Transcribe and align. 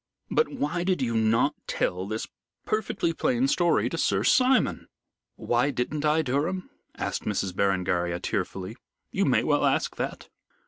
"But 0.31 0.47
why 0.47 0.83
did 0.83 1.03
you 1.03 1.15
not 1.15 1.53
tell 1.67 2.07
this 2.07 2.27
perfectly 2.65 3.13
plain 3.13 3.47
story 3.47 3.87
to 3.87 3.99
Sir 3.99 4.23
Simon?" 4.23 4.87
"Why 5.35 5.69
didn't 5.69 6.05
I, 6.05 6.23
Durham?" 6.23 6.71
asked 6.97 7.27
Miss 7.27 7.43
Berengaria 7.51 8.19
tearfully. 8.19 8.77
"You 9.11 9.25
may 9.25 9.43
well 9.43 9.63
ask 9.63 9.97
that. 9.97 10.27